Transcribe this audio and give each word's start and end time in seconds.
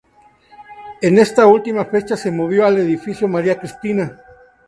En 1.03 1.19
esta 1.19 1.45
última 1.45 1.85
fecha 1.85 2.17
se 2.17 2.31
movió 2.31 2.65
al 2.65 2.79
edificio 2.79 3.27
María 3.27 3.59
Cristina. 3.59 4.17